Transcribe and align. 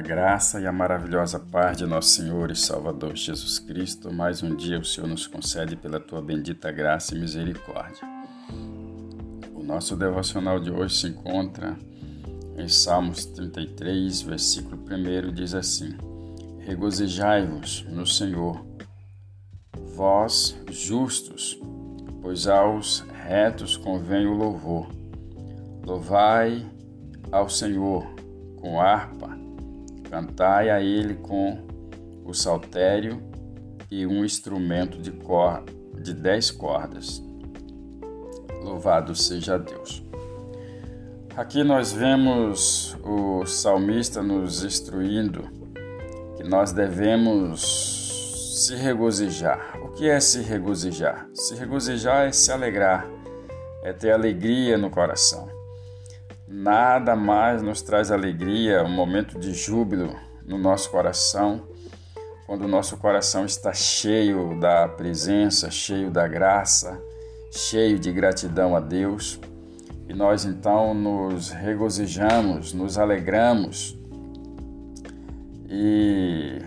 A 0.00 0.02
graça 0.02 0.58
e 0.58 0.66
a 0.66 0.72
maravilhosa 0.72 1.38
paz 1.38 1.76
de 1.76 1.84
nosso 1.84 2.08
Senhor 2.08 2.50
e 2.50 2.56
Salvador 2.56 3.14
Jesus 3.14 3.58
Cristo, 3.58 4.10
mais 4.10 4.42
um 4.42 4.56
dia 4.56 4.78
o 4.78 4.84
Senhor 4.84 5.06
nos 5.06 5.26
concede 5.26 5.76
pela 5.76 6.00
tua 6.00 6.22
bendita 6.22 6.72
graça 6.72 7.14
e 7.14 7.20
misericórdia. 7.20 8.08
O 9.54 9.62
nosso 9.62 9.94
devocional 9.94 10.58
de 10.58 10.70
hoje 10.70 10.96
se 10.96 11.08
encontra 11.08 11.76
em 12.56 12.66
Salmos 12.66 13.26
33, 13.26 14.22
versículo 14.22 14.82
1, 14.90 15.34
diz 15.34 15.52
assim: 15.52 15.94
Regozijai-vos 16.60 17.84
no 17.90 18.06
Senhor, 18.06 18.64
vós 19.94 20.56
justos, 20.70 21.60
pois 22.22 22.46
aos 22.46 23.00
retos 23.26 23.76
convém 23.76 24.26
o 24.26 24.32
louvor. 24.32 24.88
Louvai 25.84 26.66
ao 27.30 27.50
Senhor 27.50 28.06
com 28.62 28.80
harpa 28.80 29.29
Cantai 30.10 30.70
a 30.70 30.82
ele 30.82 31.14
com 31.14 31.64
o 32.24 32.34
saltério 32.34 33.22
e 33.88 34.04
um 34.04 34.24
instrumento 34.24 34.98
de, 34.98 35.12
cor, 35.12 35.62
de 36.02 36.12
dez 36.12 36.50
cordas. 36.50 37.22
Louvado 38.60 39.14
seja 39.14 39.56
Deus. 39.56 40.04
Aqui 41.36 41.62
nós 41.62 41.92
vemos 41.92 42.96
o 43.04 43.46
salmista 43.46 44.20
nos 44.20 44.64
instruindo 44.64 45.48
que 46.36 46.42
nós 46.42 46.72
devemos 46.72 48.64
se 48.66 48.74
regozijar. 48.74 49.78
O 49.80 49.90
que 49.90 50.08
é 50.08 50.18
se 50.18 50.42
regozijar? 50.42 51.28
Se 51.32 51.54
regozijar 51.54 52.26
é 52.26 52.32
se 52.32 52.50
alegrar, 52.50 53.08
é 53.84 53.92
ter 53.92 54.10
alegria 54.10 54.76
no 54.76 54.90
coração. 54.90 55.59
Nada 56.52 57.14
mais 57.14 57.62
nos 57.62 57.80
traz 57.80 58.10
alegria, 58.10 58.82
um 58.82 58.90
momento 58.90 59.38
de 59.38 59.54
júbilo 59.54 60.16
no 60.44 60.58
nosso 60.58 60.90
coração, 60.90 61.62
quando 62.44 62.62
o 62.62 62.68
nosso 62.68 62.96
coração 62.96 63.44
está 63.44 63.72
cheio 63.72 64.58
da 64.58 64.88
presença, 64.88 65.70
cheio 65.70 66.10
da 66.10 66.26
graça, 66.26 67.00
cheio 67.52 68.00
de 68.00 68.10
gratidão 68.10 68.74
a 68.74 68.80
Deus. 68.80 69.38
E 70.08 70.12
nós 70.12 70.44
então 70.44 70.92
nos 70.92 71.50
regozijamos, 71.50 72.72
nos 72.72 72.98
alegramos. 72.98 73.96
E, 75.68 76.58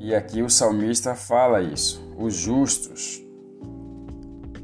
e 0.00 0.12
aqui 0.12 0.42
o 0.42 0.50
salmista 0.50 1.14
fala 1.14 1.62
isso. 1.62 2.02
Os 2.18 2.34
justos, 2.34 3.22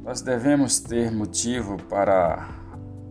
nós 0.02 0.22
devemos 0.22 0.80
ter 0.80 1.12
motivo 1.12 1.76
para 1.84 2.65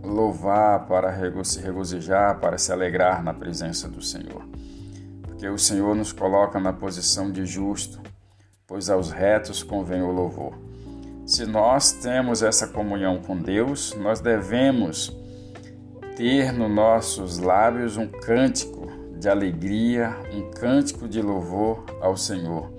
louvar, 0.06 0.86
para 0.86 1.12
se 1.44 1.60
regozijar, 1.60 2.40
para 2.40 2.58
se 2.58 2.72
alegrar 2.72 3.24
na 3.24 3.34
presença 3.34 3.88
do 3.88 4.02
Senhor. 4.02 4.48
Porque 5.24 5.48
o 5.48 5.58
Senhor 5.58 5.96
nos 5.96 6.12
coloca 6.12 6.60
na 6.60 6.72
posição 6.72 7.32
de 7.32 7.46
justo, 7.46 8.00
pois 8.68 8.90
aos 8.90 9.12
retos 9.12 9.64
convém 9.64 10.02
o 10.02 10.12
louvor. 10.12 10.54
Se 11.26 11.46
nós 11.46 11.92
temos 11.92 12.44
essa 12.44 12.68
comunhão 12.68 13.20
com 13.20 13.36
Deus, 13.36 13.96
nós 13.96 14.20
devemos 14.20 15.12
ter 16.16 16.54
nos 16.54 16.72
nossos 16.72 17.40
lábios 17.40 17.98
um 17.98 18.08
cântico 18.08 18.88
de 19.18 19.28
alegria, 19.28 20.16
um 20.32 20.52
cântico 20.52 21.08
de 21.08 21.22
louvor 21.22 21.84
ao 22.00 22.16
Senhor. 22.16 22.75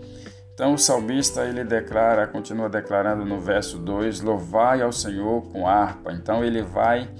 Então 0.56 0.72
o 0.72 0.78
salmista 0.78 1.44
ele 1.44 1.62
declara, 1.64 2.26
continua 2.26 2.66
declarando 2.66 3.26
no 3.26 3.38
verso 3.38 3.78
2: 3.78 4.22
Louvai 4.22 4.80
ao 4.80 4.90
Senhor 4.90 5.42
com 5.52 5.68
harpa. 5.68 6.14
Então 6.14 6.42
ele 6.42 6.62
vai 6.62 7.10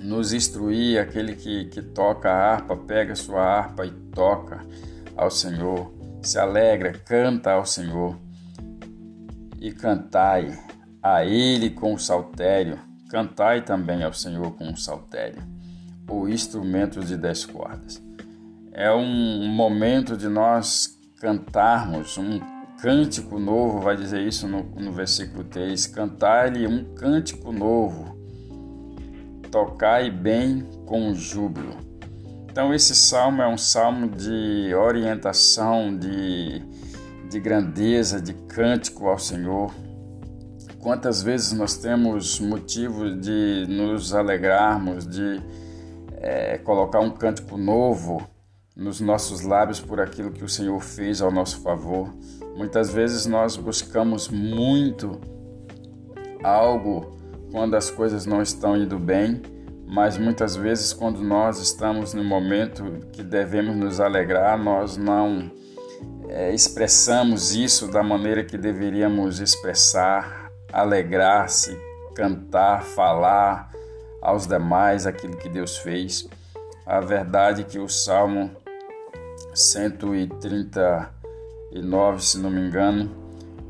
nos 0.00 0.32
instruir, 0.32 0.98
aquele 0.98 1.34
que, 1.34 1.66
que 1.66 1.82
toca 1.82 2.30
a 2.30 2.52
harpa, 2.52 2.74
pega 2.78 3.14
sua 3.14 3.42
harpa 3.42 3.84
e 3.84 3.90
toca 3.90 4.64
ao 5.14 5.30
Senhor, 5.30 5.92
se 6.22 6.38
alegra, 6.38 6.94
canta 6.94 7.52
ao 7.52 7.66
Senhor. 7.66 8.18
E 9.60 9.70
cantai 9.70 10.58
a 11.02 11.26
Ele 11.26 11.68
com 11.68 11.92
o 11.92 11.98
saltério, 11.98 12.78
cantai 13.10 13.60
também 13.60 14.02
ao 14.02 14.14
Senhor 14.14 14.50
com 14.52 14.70
o 14.70 14.76
saltério, 14.78 15.42
ou 16.08 16.26
instrumentos 16.26 17.08
de 17.08 17.18
dez 17.18 17.44
cordas. 17.44 18.02
É 18.72 18.90
um 18.90 19.46
momento 19.46 20.16
de 20.16 20.28
nós 20.28 20.93
cantarmos 21.20 22.18
um 22.18 22.40
cântico 22.80 23.38
novo, 23.38 23.80
vai 23.80 23.96
dizer 23.96 24.20
isso 24.26 24.46
no, 24.48 24.62
no 24.62 24.92
versículo 24.92 25.44
3: 25.44 25.86
cantar-lhe 25.88 26.66
um 26.66 26.94
cântico 26.94 27.52
novo, 27.52 28.16
tocai 29.50 30.10
bem 30.10 30.68
com 30.86 31.14
júbilo. 31.14 31.76
Então, 32.50 32.72
esse 32.72 32.94
salmo 32.94 33.42
é 33.42 33.48
um 33.48 33.58
salmo 33.58 34.08
de 34.08 34.72
orientação, 34.74 35.96
de, 35.96 36.62
de 37.28 37.40
grandeza, 37.40 38.20
de 38.20 38.32
cântico 38.32 39.08
ao 39.08 39.18
Senhor. 39.18 39.74
Quantas 40.78 41.22
vezes 41.22 41.52
nós 41.52 41.76
temos 41.76 42.38
motivo 42.38 43.16
de 43.16 43.66
nos 43.68 44.14
alegrarmos, 44.14 45.04
de 45.04 45.40
é, 46.18 46.58
colocar 46.58 47.00
um 47.00 47.10
cântico 47.10 47.56
novo 47.56 48.24
nos 48.76 49.00
nossos 49.00 49.42
lábios 49.42 49.80
por 49.80 50.00
aquilo 50.00 50.32
que 50.32 50.44
o 50.44 50.48
Senhor 50.48 50.80
fez 50.80 51.22
ao 51.22 51.30
nosso 51.30 51.60
favor. 51.60 52.12
Muitas 52.56 52.92
vezes 52.92 53.24
nós 53.24 53.56
buscamos 53.56 54.28
muito 54.28 55.20
algo 56.42 57.16
quando 57.52 57.74
as 57.74 57.88
coisas 57.88 58.26
não 58.26 58.42
estão 58.42 58.76
indo 58.76 58.98
bem, 58.98 59.40
mas 59.86 60.18
muitas 60.18 60.56
vezes 60.56 60.92
quando 60.92 61.22
nós 61.22 61.60
estamos 61.60 62.14
no 62.14 62.24
momento 62.24 62.82
que 63.12 63.22
devemos 63.22 63.76
nos 63.76 64.00
alegrar, 64.00 64.58
nós 64.58 64.96
não 64.96 65.52
é, 66.28 66.52
expressamos 66.52 67.54
isso 67.54 67.86
da 67.86 68.02
maneira 68.02 68.42
que 68.42 68.58
deveríamos 68.58 69.38
expressar, 69.38 70.50
alegrar-se, 70.72 71.78
cantar, 72.16 72.82
falar 72.82 73.70
aos 74.20 74.48
demais 74.48 75.06
aquilo 75.06 75.36
que 75.36 75.48
Deus 75.48 75.78
fez. 75.78 76.26
A 76.84 77.00
verdade 77.00 77.62
é 77.62 77.64
que 77.64 77.78
o 77.78 77.88
Salmo 77.88 78.50
139, 79.54 82.24
se 82.24 82.38
não 82.38 82.50
me 82.50 82.60
engano, 82.60 83.10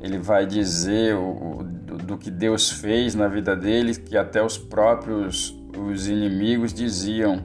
ele 0.01 0.19
vai 0.19 0.47
dizer 0.47 1.15
o, 1.15 1.63
do, 1.63 1.97
do, 1.97 2.19
que 2.19 2.31
Deus 2.31 2.71
fez 2.71 3.15
na 3.15 3.29
vida 3.29 3.57
dele, 3.57 3.95
que 3.95 4.17
até 4.17 4.43
os 4.43 4.59
próprios 4.59 5.57
os 5.77 6.09
inimigos 6.09 6.75
diziam: 6.75 7.45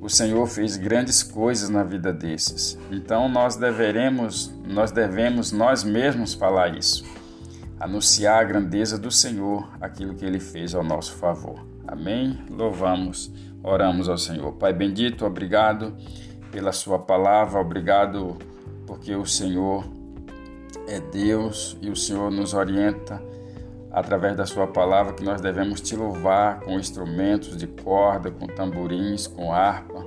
o 0.00 0.08
Senhor 0.08 0.46
fez 0.46 0.76
grandes 0.76 1.22
coisas 1.22 1.68
na 1.68 1.82
vida 1.82 2.12
desses. 2.12 2.78
Então 2.90 3.28
nós 3.28 3.56
deveremos, 3.56 4.54
nós 4.66 4.90
devemos 4.90 5.52
nós 5.52 5.84
mesmos 5.84 6.34
falar 6.34 6.76
isso, 6.76 7.04
anunciar 7.78 8.40
a 8.40 8.44
grandeza 8.44 8.98
do 8.98 9.10
Senhor, 9.10 9.68
aquilo 9.80 10.14
que 10.14 10.24
ele 10.24 10.40
fez 10.40 10.74
ao 10.74 10.84
nosso 10.84 11.14
favor. 11.14 11.66
Amém? 11.86 12.38
Louvamos, 12.50 13.32
oramos 13.62 14.08
ao 14.08 14.18
Senhor. 14.18 14.52
Pai 14.52 14.72
bendito, 14.72 15.24
obrigado 15.24 15.94
pela 16.50 16.72
Sua 16.72 16.98
palavra, 16.98 17.60
obrigado 17.60 18.36
porque 18.86 19.14
o 19.14 19.26
Senhor 19.26 19.84
é 20.86 21.00
Deus 21.00 21.76
e 21.80 21.90
o 21.90 21.96
Senhor 21.96 22.30
nos 22.30 22.54
orienta 22.54 23.22
através 23.90 24.36
da 24.36 24.46
Sua 24.46 24.66
palavra 24.66 25.12
que 25.12 25.24
nós 25.24 25.40
devemos 25.40 25.80
te 25.80 25.96
louvar 25.96 26.60
com 26.60 26.78
instrumentos 26.78 27.56
de 27.56 27.66
corda, 27.66 28.30
com 28.30 28.46
tamborins, 28.46 29.26
com 29.26 29.52
harpa 29.52 30.06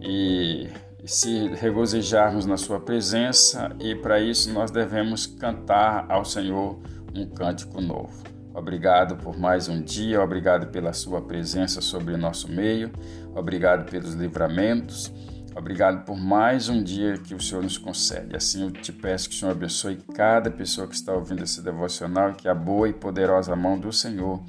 e 0.00 0.68
se 1.04 1.48
regozijarmos 1.48 2.46
na 2.46 2.56
Sua 2.56 2.80
presença 2.80 3.74
e 3.80 3.94
para 3.94 4.20
isso 4.20 4.52
nós 4.52 4.70
devemos 4.70 5.26
cantar 5.26 6.06
ao 6.08 6.24
Senhor 6.24 6.78
um 7.14 7.26
cântico 7.26 7.80
novo. 7.80 8.22
Obrigado 8.52 9.16
por 9.16 9.38
mais 9.38 9.68
um 9.68 9.80
dia, 9.80 10.20
obrigado 10.20 10.66
pela 10.68 10.92
Sua 10.92 11.20
presença 11.22 11.80
sobre 11.80 12.14
o 12.14 12.18
nosso 12.18 12.50
meio, 12.50 12.90
obrigado 13.34 13.88
pelos 13.88 14.14
livramentos. 14.14 15.12
Obrigado 15.54 16.04
por 16.04 16.16
mais 16.16 16.68
um 16.68 16.82
dia 16.82 17.18
que 17.18 17.34
o 17.34 17.40
Senhor 17.40 17.62
nos 17.62 17.76
concede. 17.76 18.36
Assim 18.36 18.62
eu 18.62 18.70
te 18.70 18.92
peço 18.92 19.28
que 19.28 19.34
o 19.34 19.38
Senhor 19.38 19.52
abençoe 19.52 19.96
cada 20.14 20.50
pessoa 20.50 20.86
que 20.86 20.94
está 20.94 21.12
ouvindo 21.12 21.42
esse 21.42 21.60
devocional 21.60 22.30
e 22.30 22.34
que 22.34 22.48
a 22.48 22.54
boa 22.54 22.88
e 22.88 22.92
poderosa 22.92 23.54
mão 23.56 23.78
do 23.78 23.92
Senhor 23.92 24.40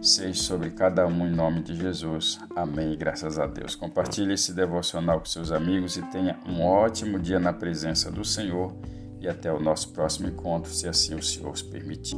seja 0.00 0.40
sobre 0.40 0.70
cada 0.70 1.06
um 1.06 1.26
em 1.26 1.30
nome 1.30 1.62
de 1.62 1.74
Jesus. 1.74 2.38
Amém. 2.56 2.96
Graças 2.96 3.38
a 3.38 3.46
Deus. 3.46 3.74
Compartilhe 3.74 4.34
esse 4.34 4.52
devocional 4.52 5.18
com 5.18 5.26
seus 5.26 5.52
amigos 5.52 5.96
e 5.96 6.02
tenha 6.02 6.38
um 6.46 6.62
ótimo 6.62 7.18
dia 7.18 7.38
na 7.38 7.52
presença 7.52 8.10
do 8.10 8.24
Senhor. 8.24 8.74
E 9.20 9.28
até 9.28 9.52
o 9.52 9.60
nosso 9.60 9.92
próximo 9.92 10.28
encontro, 10.28 10.72
se 10.72 10.88
assim 10.88 11.14
o 11.14 11.22
Senhor 11.22 11.52
os 11.52 11.60
permitir. 11.60 12.16